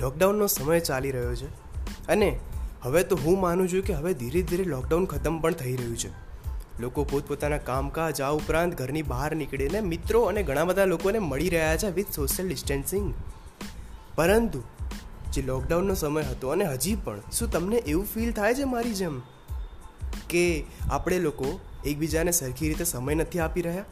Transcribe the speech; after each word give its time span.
લોકડાઉનનો 0.00 0.46
સમય 0.46 0.80
ચાલી 0.80 1.10
રહ્યો 1.10 1.34
છે. 1.34 1.46
અને 2.08 2.38
હવે 2.82 3.02
તો 3.02 3.16
હું 3.16 3.40
માનું 3.40 3.68
છું 3.68 3.82
કે 3.82 3.94
હવે 3.94 4.14
ધીરે 4.14 4.42
ધીરે 4.42 4.64
લોકડાઉન 4.64 5.04
ખતમ 5.04 5.40
પણ 5.40 5.52
થઈ 5.52 5.76
રહ્યું 5.76 5.96
છે. 5.96 6.28
લોકો 6.80 7.04
પોતપોતાના 7.04 7.58
કામકાજ 7.58 8.20
આ 8.20 8.30
ઉપરાંત 8.30 8.78
ઘરની 8.78 9.02
બહાર 9.02 9.36
નીકળીને 9.36 9.80
મિત્રો 9.80 10.22
અને 10.22 10.42
ઘણા 10.42 10.64
બધા 10.64 10.84
લોકોને 10.84 11.18
મળી 11.18 11.48
રહ્યા 11.48 11.76
છે 11.76 11.90
વિથ 11.90 12.12
સોશિયલ 12.16 12.48
ડિસ્ટન્સિંગ 12.48 13.14
પરંતુ 14.14 14.62
જે 15.32 15.42
લોકડાઉનનો 15.42 15.94
સમય 15.94 16.22
હતો 16.22 16.48
અને 16.48 16.64
હજી 16.64 16.94
પણ, 16.94 17.20
શું 17.32 17.50
તમને 17.50 17.76
એવું 17.76 18.06
ફીલ 18.14 18.32
થાય 18.32 18.54
છે 18.54 18.64
મારી 18.64 18.94
જેમ, 18.94 19.20
કે 20.30 20.64
આપણે 20.90 21.18
લોકો 21.18 21.60
એકબીજાને 21.84 22.30
સરખી 22.30 22.68
રીતે 22.68 22.84
સમય 22.84 23.14
નથી 23.14 23.38
આપી 23.38 23.62
રહ્યા? 23.62 23.84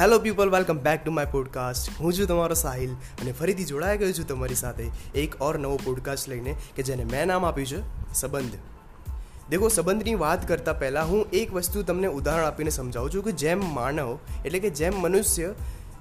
Hello 0.00 0.18
people 0.18 0.50
welcome 0.50 0.78
back 0.78 1.04
to 1.04 1.10
my 1.10 1.26
podcast 1.26 1.90
હું 2.00 2.12
છું 2.12 2.26
તમારો 2.26 2.54
સાહિલ 2.54 2.90
અને 2.92 3.32
ફરીથી 3.32 3.64
જોડાઈ 3.64 3.98
ગયો 3.98 4.12
છું 4.12 4.28
તમારી 4.28 4.54
સાથે 4.54 4.84
એક 5.14 5.42
ઓર 5.42 5.58
નવો 5.58 5.80
પોડકાસ્ટ 5.84 6.28
લઈને 6.28 6.56
કે 6.76 6.82
જેને 6.82 7.04
મેં 7.04 7.26
નામ 7.26 7.44
આપ્યું 7.44 7.66
છે 7.66 8.12
સંબંધ. 8.14 8.52
દેખો, 9.50 9.68
સંબંધની 9.68 10.14
વાત 10.14 10.48
કરતાં 10.48 10.78
પહેલાં 10.78 11.08
હું 11.08 11.26
એક 11.32 11.52
વસ્તુ 11.54 11.82
તમને 11.82 12.06
ઉદાહરણ 12.06 12.44
આપીને 12.44 12.70
સમજાવું 12.70 13.10
છું 13.14 13.24
કે 13.24 13.32
જેમ 13.32 13.74
માનવ 13.74 14.18
એટલે 14.44 14.58
કે 14.58 14.70
જેમ 14.70 14.92
મનુષ્ય 14.96 15.54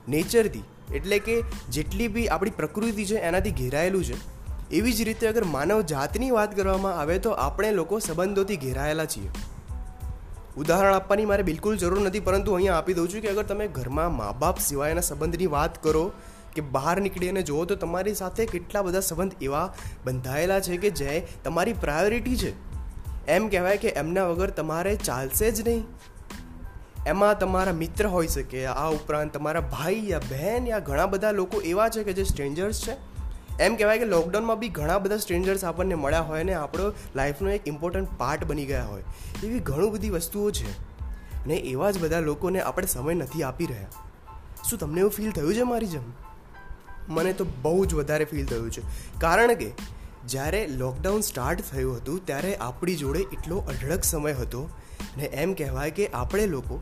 નેચરથી 0.09 0.63
એટલે 0.93 1.19
કે 1.19 1.41
જેટલી 1.69 2.07
બી 2.07 2.27
આપણી 2.27 2.49
પ્રકૃતિ 2.49 3.05
છે 3.05 3.15
એનાથી 3.15 3.51
ઘેરાયેલું 3.51 4.03
છે, 4.03 4.15
એવી 4.71 4.93
જ 4.93 5.01
રીતે 5.01 5.27
અગર 5.27 5.43
માનવ 5.43 5.81
જાતની 5.81 6.31
વાત 6.31 6.55
કરવામાં 6.55 6.99
આવે 6.99 7.19
તો 7.19 7.29
આપણે 7.29 7.71
લોકો 7.71 7.99
સંબંધોથી 7.99 8.57
ઘેરાયેલા 8.57 9.05
છીએ. 9.05 9.29
ઉદાહરણ 10.59 10.93
આપવાની 10.93 11.25
મારે 11.25 11.43
બિલકુલ 11.43 11.77
જરૂર 11.77 12.01
નથી, 12.01 12.19
પરંતુ 12.19 12.53
અહીંયા 12.53 12.75
આપી 12.75 12.93
દઉં 12.93 13.09
છું 13.09 13.21
કે 13.21 13.27
અગર 13.27 13.43
તમે 13.43 13.67
ઘરમાં 13.67 14.15
મા 14.15 14.31
બાપ 14.31 14.59
સિવાયના 14.59 15.01
સંબંધની 15.01 15.47
વાત 15.47 15.83
કરો 15.83 16.11
કે 16.53 16.61
બહાર 16.61 17.01
નીકળીને 17.01 17.41
જુઓ 17.41 17.65
તો 17.65 17.75
તમારી 17.75 18.13
સાથે 18.13 18.45
કેટલા 18.45 18.81
બધા 18.81 18.99
સંબંધ 18.99 19.31
એવા 19.41 19.73
બંધાયેલા 20.05 20.59
છે 20.59 20.77
કે 20.77 20.89
જે 20.89 21.27
તમારી 21.43 21.73
પ્રાયોરિટી 21.73 22.37
છે. 22.37 22.53
એમ 23.27 23.47
કહેવાય 23.49 23.77
કે 23.77 23.87
એમના 23.87 24.27
વગર 24.27 24.49
તમારે 24.49 24.95
ચાલશે 24.95 25.51
જ 25.51 25.67
નહીં. 25.67 25.85
એમાં 27.05 27.39
તમારા 27.39 27.73
મિત્ર 27.73 28.07
હોઈ 28.07 28.27
શકે 28.27 28.65
આ 28.65 28.89
ઉપરાંત 28.89 29.33
તમારા 29.33 29.61
ભાઈ 29.61 30.09
યા 30.09 30.19
બહેન 30.19 30.67
યા 30.67 30.79
ઘણા 30.79 31.05
બધા 31.05 31.31
લોકો 31.31 31.61
એવા 31.61 31.89
છે 31.89 32.03
કે 32.03 32.13
જે 32.13 32.23
સ્ટ્રેન્જર્સ 32.23 32.87
છે. 32.87 33.08
એમ 33.59 33.75
કહેવાય 33.75 33.99
કે 33.99 34.05
લોકડાઉનમાં 34.05 34.59
બી 34.59 34.69
ઘણા 34.69 34.97
બધા 34.97 35.17
સ્ટ્રેન્જર્સ 35.17 35.63
આપણને 35.63 35.95
મળ્યા 35.95 36.21
હોય 36.21 36.43
ને 36.43 36.53
આપણો 36.53 36.93
લાઈફનો 37.15 37.49
એક 37.49 37.61
ઇમ્પોર્ટન્ટ 37.67 38.07
પાર્ટ 38.17 38.43
બની 38.43 38.65
ગયા 38.65 38.85
હોય. 38.85 39.03
એવી 39.43 39.59
ઘણી 39.59 39.89
બધી 39.89 40.09
વસ્તુઓ 40.09 40.51
છે. 40.51 40.71
અને 41.43 41.55
એવા 41.55 41.91
જ 41.91 41.99
બધા 41.99 42.19
લોકોને 42.19 42.61
આપણે 42.61 42.87
સમય 42.87 43.13
નથી 43.13 43.43
આપી 43.43 43.65
રહ્યા. 43.65 43.87
શું 44.69 44.79
તમને 44.79 44.99
એવું 44.99 45.11
ફીલ 45.11 45.31
થયું 45.31 45.55
છે 45.55 45.61
મારી 45.61 45.85
જેમ? 45.85 46.01
મને 47.07 47.33
તો 47.33 47.45
બહુ 47.61 47.85
જ 47.85 47.93
વધારે 47.93 48.25
ફીલ 48.25 48.45
થયું 48.45 48.71
છે. 48.71 48.81
કારણ 49.19 49.53
કે 49.53 49.71
જ્યારે 50.27 50.67
લોકડાઉન 50.67 51.21
સ્ટાર્ટ 51.21 51.61
થયું 51.61 51.97
હતું, 51.97 52.25
ત્યારે 52.25 52.55
આપણી 52.55 52.95
જોડે 52.95 53.19
એટલો 53.19 53.57
અઢળક 53.57 54.03
સમય 54.03 54.33
હતો 54.33 54.61
અને 54.99 55.23
એમ 55.23 55.53
કહેવાય 55.53 55.91
કે 55.91 56.07
આપણે 56.07 56.45
લોકો 56.45 56.81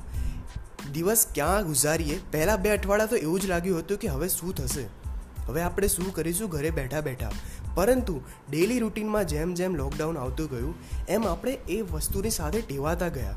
દિવસ 0.94 1.28
ક્યાં 1.36 1.66
ગુજારીએ? 1.66 2.20
પહેલાં 2.31 2.61
બે 2.61 2.70
અઠવાડિયા 2.70 3.05
તો 3.05 3.16
એવું 3.16 3.39
જ 3.39 3.45
લાગ્યું 3.45 3.80
હતું 3.80 3.98
કે 3.98 4.08
હવે 4.08 4.28
શું 4.28 4.55
થશે? 4.55 5.06
હવે 5.47 5.61
આપણે 5.61 5.87
શું 5.87 6.13
કરીશું? 6.13 6.49
ઘરે 6.49 6.69
બેઠા 6.69 7.01
બેઠા. 7.01 7.31
પરંતુ 7.75 8.21
ડેલી 8.49 8.79
રૂટીનમાં 8.79 9.27
જેમ 9.27 9.53
જેમ 9.53 9.75
લોકડાઉન 9.75 10.17
આવતું 10.17 10.49
ગયું, 10.49 10.75
એમ 11.09 11.27
આપણે 11.27 11.51
એ 11.51 11.81
વસ્તુની 11.81 12.29
સાથે 12.29 12.61
ટેવાતા 12.61 13.07
ગયા. 13.07 13.35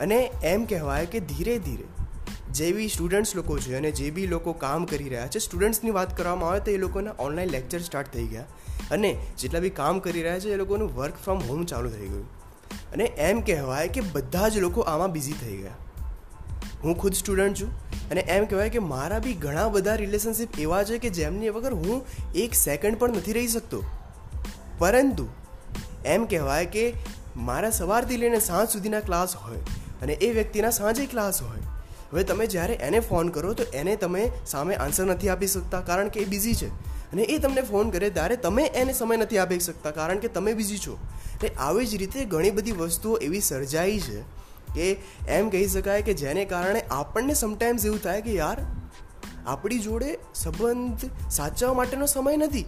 અને 0.00 0.30
એમ 0.42 0.64
કહેવાય 0.64 1.06
કે 1.06 1.20
ધીરે 1.20 1.58
ધીરે 1.58 1.84
જે 2.52 2.72
બી 2.72 2.88
સ્ટુડન્ટ્સ 2.88 3.36
લોકો 3.36 3.58
છે 3.58 3.76
અને 3.76 3.90
જે 3.90 4.10
બી 4.10 4.26
લોકો 4.26 4.52
કામ 4.52 4.84
કરી 4.84 5.08
રહ્યા 5.08 5.26
છે 5.26 5.38
સ્ટુડન્ટ્સની 5.38 5.90
વાત 5.90 6.16
કરવામાં 6.16 6.50
આવે 6.50 6.60
તો 6.60 6.70
એ 6.70 6.76
લોકોના 6.76 7.10
ઓનલાઈન 7.18 7.50
લેક્ચર 7.50 7.78
સ્ટાર્ટ 7.78 8.12
થઈ 8.12 8.26
ગયા. 8.26 8.44
અને 8.90 9.16
જેટલા 9.38 9.60
બી 9.60 9.70
કામ 9.70 9.98
કરી 9.98 10.22
રહ્યા 10.22 10.38
છે 10.38 10.48
એ 10.48 10.56
લોકોનું 10.56 10.94
વર્ક 10.96 11.14
ફ્રોમ 11.14 11.38
હોમ 11.38 11.64
ચાલુ 11.64 11.90
થઈ 11.90 12.08
ગયું. 12.08 12.40
અને 12.92 13.04
એમ 13.04 13.40
કહેવાય 13.40 13.88
કે 13.88 14.00
બધા 14.00 14.48
જ 14.48 14.58
લોકો 14.58 14.80
આમાં 14.80 15.12
બિઝી 15.12 15.32
થઈ 15.32 15.56
ગયા. 15.56 15.70
હું 16.84 16.98
ખુદ 16.98 17.12
સ્ટુડન્ટ 17.12 17.60
છું 17.60 17.72
અને 18.10 18.20
એમ 18.20 18.44
કહેવાય 18.44 18.70
કે 18.70 18.78
મારા 18.78 19.18
બી 19.18 19.32
ઘણા 19.32 19.68
બધા 19.68 19.94
રિલેશનશિપ 19.94 20.58
એવા 20.58 20.84
છે 20.84 20.98
કે 20.98 21.10
જેમની 21.10 21.48
વગર 21.48 21.72
હું 21.72 22.06
એક 22.34 22.54
સેકન્ડ 22.54 22.98
પણ 22.98 23.16
નથી 23.16 23.32
રહી 23.32 23.48
શકતો. 23.48 23.82
પરંતુ 24.78 25.26
એમ 26.04 26.24
કહેવાય 26.24 26.66
કે 26.66 26.92
મારા 27.36 27.70
સવારથી 27.70 28.16
લઈને 28.16 28.40
સાંજ 28.40 28.68
સુધીના 28.68 29.00
ક્લાસ 29.00 29.36
હોય 29.36 29.56
અને 30.02 30.12
એ 30.12 30.32
વ્યક્તિના 30.32 30.70
સાંજે 30.70 31.06
ક્લાસ 31.06 31.42
હોય. 31.42 31.60
હવે 32.12 32.24
તમે 32.24 32.46
જ્યારે 32.46 32.74
એને 32.74 33.00
ફોન 33.00 33.28
કરો 33.28 33.54
તો 33.54 33.62
એને 33.62 33.96
તમે 33.96 34.30
સામે 34.46 34.74
આન્સર 34.74 35.04
નથી 35.04 35.28
આપી 35.28 35.46
શકતા 35.46 35.80
કારણ 35.80 36.08
કે 36.08 36.20
એ 36.20 36.24
બિઝી 36.24 36.54
છે. 36.54 36.68
અને 37.12 37.22
એ 37.22 37.38
તમને 37.38 37.62
ફોન 37.62 37.90
કરે 37.90 38.10
ત્યારે 38.10 38.36
તમે 38.36 38.62
એને 38.62 38.92
સમય 38.92 39.16
નથી 39.16 39.38
આપી 39.38 39.58
શકતા 39.58 39.90
કારણ 39.90 40.18
કે 40.18 40.28
તમે 40.28 40.52
બિઝી 40.52 40.78
છો. 40.78 40.98
એટલે 41.34 41.48
આવી 41.48 41.86
જ 41.86 41.94
રીતે 41.94 42.24
ઘણી 42.24 42.50
બધી 42.50 42.72
વસ્તુઓ 42.72 43.16
એવી 43.16 43.40
સર્જાઈ 43.40 44.00
છે 44.00 44.20
કે 44.74 44.96
એમ 45.28 45.48
કહી 45.48 45.68
શકાય 45.68 46.02
કે 46.02 46.14
જેને 46.14 46.44
કારણે 46.44 46.80
આપણને 46.80 47.34
સમટાઈમ્સ 47.34 47.86
એવું 47.86 48.02
થાય 48.02 48.22
કે 48.22 48.34
યાર, 48.34 48.56
આપણી 49.46 49.78
જોડે 49.78 50.18
સંબંધ 50.34 51.30
સાચવવા 51.30 51.74
માટેનો 51.74 52.06
સમય 52.06 52.36
નથી. 52.36 52.64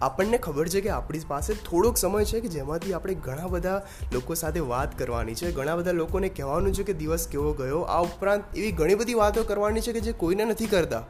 આપણને 0.00 0.38
ખબર 0.38 0.68
છે 0.68 0.80
કે 0.80 0.88
આપણી 0.88 1.20
પાસે 1.28 1.54
થોડોક 1.54 1.96
સમય 1.96 2.24
છે 2.24 2.40
કે 2.40 2.48
જેમાંથી 2.48 2.92
આપણે 2.92 3.14
ઘણા 3.14 3.46
બધા 3.46 3.86
લોકો 4.12 4.34
સાથે 4.34 4.60
વાત 4.60 4.98
કરવાની 4.98 5.34
છે, 5.34 5.52
ઘણા 5.52 5.76
બધા 5.76 5.92
લોકોને 5.92 6.28
કહેવાનું 6.28 6.74
છે 6.74 6.82
કે 6.82 6.92
દિવસ 6.92 7.28
કેવો 7.28 7.52
ગયો, 7.52 7.80
આ 7.80 8.02
ઉપરાંત 8.02 8.56
એવી 8.56 8.72
ઘણી 8.72 8.94
બધી 8.94 9.14
વાતો 9.14 9.42
કરવાની 9.42 9.80
છે 9.80 9.92
કે 9.92 10.00
જે 10.00 10.12
કોઈને 10.12 10.44
નથી 10.44 10.66
કરતા. 10.66 11.02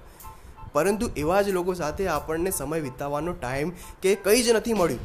પરંતુ 0.72 1.10
એવા 1.16 1.42
જ 1.42 1.48
લોકો 1.48 1.74
સાથે 1.74 2.08
આપણને 2.08 2.50
સમય 2.50 2.80
વિતાવવાનો 2.80 3.32
ટાઈમ 3.32 3.72
કે 4.02 4.14
કંઈ 4.14 4.42
જ 4.42 4.48
નથી 4.48 4.72
મળ્યું. 4.72 5.00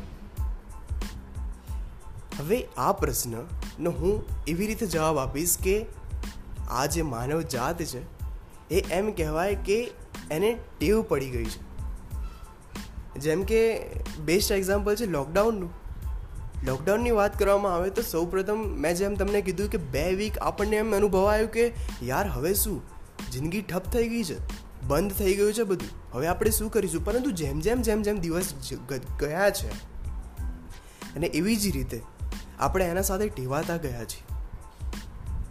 હવે 2.40 2.68
આ 2.78 2.92
પ્રશ્નનો 3.72 3.92
હું 3.92 4.24
એવી 4.48 4.68
રીતે 4.68 4.86
જવાબ 4.86 5.18
આપીશ 5.20 5.58
કે 5.64 5.86
આ 6.70 6.86
જે 6.86 7.02
માનવ 7.02 7.42
જાત 7.42 7.82
છે, 7.82 8.02
એ 8.70 8.80
એમ 8.92 9.12
કહેવાય 9.12 9.56
કે 9.56 9.92
એને 10.32 10.58
ટેવ 10.80 11.02
પડી 11.02 11.30
ગઈ 11.30 11.46
છે. 11.46 11.62
જેમ 13.20 13.44
કે 13.44 13.80
બેસ્ટ 14.20 14.52
એક્ઝામ્પલ 14.52 14.96
છે 14.96 15.06
લોકડાઉનનું 15.06 15.70
લોકડાઉનની 16.66 17.12
વાત 17.12 17.40
કરવામાં 17.40 17.76
આવે 17.76 17.90
તો 17.90 18.02
સૌપ્રથમ 18.02 18.58
મેં 18.58 18.96
જેમ 18.96 19.16
તમને 19.16 19.42
કીધું 19.42 19.70
કે 19.70 19.78
બે 19.78 20.14
વીક 20.14 20.38
આપણને 20.38 20.76
એમ 20.76 20.96
અનુભવ 20.96 21.26
આવ્યો 21.26 21.48
કે 21.48 21.74
યાર 22.04 22.28
હવે 22.28 22.54
શું? 22.54 22.82
જિંદગી 23.32 23.62
ઠપ 23.62 23.84
થઈ 23.84 24.08
ગઈ 24.08 24.24
છે, 24.24 24.38
બંધ 24.88 25.14
થઈ 25.14 25.36
ગયું 25.36 25.54
છે 25.54 25.64
બધું. 25.64 25.90
હવે 26.14 26.28
આપણે 26.28 26.52
શું 26.52 26.72
કરીશું? 26.72 27.06
પરંતુ 27.06 27.32
જેમ 27.32 27.60
જેમ 27.60 27.82
જેમ 27.82 28.02
જેમ 28.02 28.18
દિવસ 28.18 28.54
ગયા 29.20 29.50
છે, 29.50 29.70
અને 31.16 31.28
એવી 31.28 31.56
જ 31.56 31.76
રીતે 31.76 32.02
આપણે 32.62 32.86
એના 32.86 33.02
સાથે 33.02 33.30
ટેવાતા 33.30 33.78
ગયા 33.78 34.04
છીએ. 34.04 34.24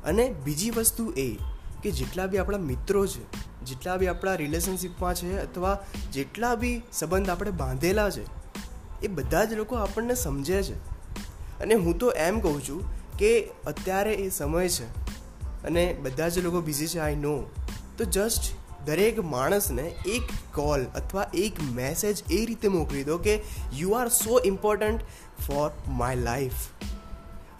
અને 0.05 0.35
બીજી 0.45 0.71
વસ્તુ 0.71 1.13
એ 1.17 1.35
કે 1.83 1.91
જેટલા 1.91 2.27
બી 2.27 2.39
આપણા 2.39 2.59
મિત્રો 2.59 3.07
છે, 3.07 3.33
જેટલા 3.65 3.97
બી 3.97 4.07
આપણા 4.07 4.35
રિલેશનશિપમાં 4.35 5.15
છે 5.15 5.39
અથવા 5.39 5.79
જેટલા 6.13 6.55
બી 6.55 6.83
સંબંધ 6.93 7.31
આપણે 7.31 7.51
બાંધેલા 7.51 8.11
છે, 8.11 8.25
એ 9.03 9.09
બધા 9.09 9.45
જ 9.45 9.53
લોકો 9.53 9.77
આપણને 9.77 10.15
સમજે 10.15 10.63
છે. 10.63 10.75
અને 11.61 11.75
હું 11.75 11.99
તો 11.99 12.11
એમ 12.11 12.41
કહું 12.41 12.63
છું 12.69 13.01
કે 13.19 13.51
અત્યારે 13.67 14.15
એ 14.15 14.31
સમય 14.31 14.69
છે 14.69 14.87
અને 15.65 15.97
બધા 16.03 16.29
જ 16.29 16.39
લોકો 16.39 16.61
બિઝી 16.61 16.87
છે 16.87 16.99
આઈ 16.99 17.17
નો 17.17 17.51
તો 17.99 18.05
જસ્ટ 18.05 18.43
દરેક 18.87 19.25
માણસને 19.25 19.83
એક 19.83 20.23
કોલ 20.55 20.85
અથવા 20.85 21.31
એક 21.35 21.53
મેસેજ 21.73 22.23
એ 22.33 22.45
રીતે 22.45 22.69
મોકલી 22.69 23.05
દો 23.05 23.19
કે 23.19 23.43
you 23.77 23.91
are 23.91 24.09
so 24.09 24.41
important 24.45 25.01
for 25.47 25.71
my 25.89 26.17
life 26.17 26.53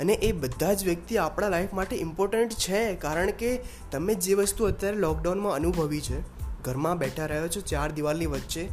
અને 0.01 0.13
એ 0.13 0.33
બધા 0.33 0.73
જ 0.73 0.85
વ્યક્તિ 0.85 1.17
આપણા 1.17 1.49
લાઈફ 1.49 1.73
માટે 1.73 1.97
ઇમ્પોર્ટન્ટ 1.97 2.53
છે, 2.53 2.95
કારણ 2.95 3.31
કે 3.31 3.51
તમે 3.93 4.15
જે 4.15 4.35
વસ્તુ 4.35 4.65
અત્યારે 4.65 4.97
લોકડાઉનમાં 4.97 5.55
અનુભવી 5.55 6.01
છે, 6.01 6.21
ઘરમાં 6.63 6.99
બેઠા 6.99 7.27
રહ્યો 7.27 7.49
છો, 7.49 7.61
ચાર 7.61 7.89
દિવાલની 7.93 8.27
વચ્ચે, 8.27 8.69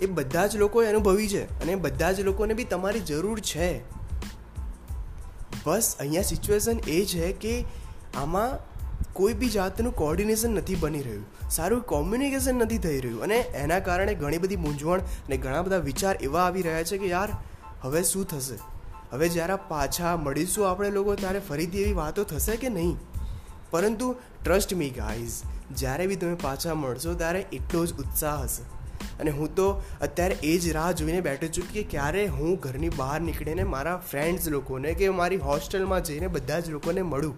એ 0.00 0.06
બધા 0.06 0.46
જ 0.46 0.56
લોકોએ 0.56 0.86
અનુભવી 0.86 1.28
છે 1.28 1.42
અને 1.62 1.74
બધા 1.74 2.12
જ 2.12 2.20
લોકોને 2.20 2.54
બી 2.54 2.64
તમારી 2.64 3.00
જરૂર 3.00 3.40
છે. 3.40 3.68
બસ 5.64 5.96
અહીંયા 6.00 6.22
સિચ્યુએશન 6.22 6.78
એ 6.88 7.04
છે 7.04 7.32
કે 7.32 7.54
આમાં 8.16 8.58
કોઈ 9.12 9.34
બી 9.34 9.48
જાતનું 9.48 9.94
કોર્ડિનેશન 9.96 10.50
નથી 10.50 10.74
બની 10.74 11.02
રહ્યું. 11.02 11.24
સારું 11.50 11.82
કોમ્યુનિકેશન 11.82 12.54
નથી 12.54 12.78
થઈ 12.78 13.00
રહ્યું 13.00 13.22
અને 13.22 13.36
એના 13.36 13.78
કારણે 13.78 14.14
ઘણી 14.14 14.38
બધી 14.38 14.56
મૂંઝવણ 14.56 14.98
અને 14.98 15.36
ઘણા 15.36 15.62
બધા 15.62 15.76
વિચાર 15.76 16.14
એવા 16.20 16.44
આવી 16.44 16.62
રહ્યા 16.62 16.82
છે 16.82 16.98
કે 16.98 17.08
યાર, 17.08 17.30
હવે 17.82 18.02
શું 18.02 18.26
થશે? 18.28 18.58
હવે 19.12 19.28
જ્યારે 19.28 19.56
પાછા 19.56 20.16
મળીશું 20.16 20.70
આપણે 20.70 20.90
લોકો, 20.90 21.14
ત્યારે 21.14 21.38
ફરીથી 21.38 21.82
એવી 21.82 21.92
વાતો 21.92 22.24
થશે 22.24 22.56
કે 22.56 22.68
નહીં? 22.68 22.96
પરંતુ 23.70 24.16
ટ્રસ્ટ 24.44 24.74
મી 24.74 24.90
ગાઈઝ 24.90 25.42
જ્યારે 25.70 26.06
બી 26.06 26.16
તમે 26.16 26.34
પાછા 26.34 26.74
મળશો, 26.74 27.14
ત્યારે 27.14 27.40
એટલો 27.40 27.86
જ 27.86 27.94
ઉત્સાહ 27.94 28.42
હશે. 28.42 28.62
અને 29.20 29.30
હું 29.30 29.54
તો 29.54 29.82
અત્યારે 30.00 30.34
એ 30.34 30.58
જ 30.58 30.72
રાહ 30.72 30.92
જોઈને 30.92 31.20
બેઠો 31.20 31.46
છું 31.46 31.72
કે 31.72 31.82
ક્યારે 31.82 32.26
હું 32.26 32.56
ઘરની 32.56 32.88
બહાર 32.88 33.20
નીકળીને 33.20 33.64
મારા 33.64 33.96
ફ્રેન્ડ્સ 33.96 34.48
લોકોને 34.48 34.94
કે 34.94 35.08
મારી 35.08 35.36
હોસ્ટેલમાં 35.36 36.04
જઈને 36.04 36.26
બધા 36.26 36.60
જ 36.60 36.70
લોકોને 36.70 37.02
મળું. 37.02 37.36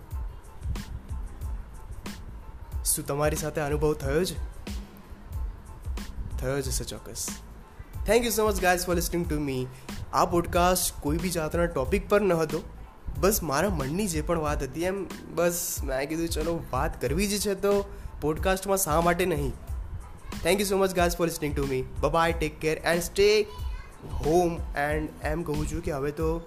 શું 2.84 3.06
તમારી 3.06 3.36
સાથે 3.36 3.60
અનુભવ 3.60 3.94
થયો 3.94 4.24
છે? 4.24 4.58
થયો 6.38 6.60
જ 6.60 6.68
હશે 6.68 6.84
ચોક્કસ. 6.84 7.28
Thank 8.06 8.24
you 8.24 8.30
so 8.30 8.48
much 8.48 8.62
guys 8.62 8.86
for 8.86 8.94
listening 8.94 9.28
to 9.28 9.40
me 9.40 9.66
આ 10.12 10.24
પોડકાસ્ટ 10.24 11.02
કોઈ 11.02 11.16
બી 11.16 11.30
જાતના 11.30 11.66
ટોપિક 11.66 12.08
પર 12.08 12.20
ન 12.20 12.32
હતો. 12.32 12.62
બસ 13.18 13.42
મારા 13.42 13.68
મનની 13.68 14.06
જે 14.06 14.20
પણ 14.20 14.38
વાત 14.38 14.62
હતી 14.62 14.82
એમ, 14.82 15.06
બસ 15.34 15.76
મેં 15.84 16.08
કીધું, 16.08 16.28
ચલો, 16.28 16.64
વાત 16.72 17.00
કરવી 17.00 17.26
જ 17.26 17.40
છે 17.40 17.54
તો 17.54 17.84
પોડકાસ્ટમાં 18.20 18.76
શા 18.76 19.00
માટે 19.00 19.26
નહીં? 19.26 19.52
Thank 20.42 20.60
you 20.60 20.66
so 20.66 20.76
much 20.76 20.94
guys 20.94 21.16
for 21.16 21.26
listening 21.26 21.56
to 21.56 21.66
me 21.66 21.84
bye 22.10 22.32
take 22.32 22.60
care 22.60 22.78
and 22.78 23.02
stay 23.02 23.46
home 24.12 24.76
and 24.76 25.08
એમ 25.22 25.42
કહું 25.42 25.66
છું 25.72 25.82
કે 25.82 25.92
હવે 25.92 26.10
તો 26.10 26.42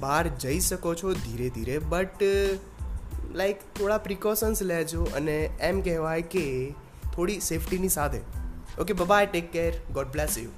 બહાર 0.00 0.28
જઈ 0.28 0.60
શકો 0.60 0.94
છો 0.94 1.12
ધીરે 1.12 1.48
ધીરે 1.48 1.78
બટ 1.78 2.22
લાઈક 3.34 3.56
થોડા 3.58 3.98
પ્રિકોશન્સ 3.98 4.62
લેજો 4.62 5.04
અને 5.04 5.50
એમ 5.60 5.80
કહેવાય 5.80 6.22
કે 6.22 6.74
થોડી 7.14 7.40
સેફટીની 7.40 7.88
સાથે. 7.88 8.20
Okay 8.80 8.92
bye 8.92 9.26
take 9.26 9.52
care 9.52 9.72
God 9.92 10.06
bless 10.06 10.38
you 10.38 10.50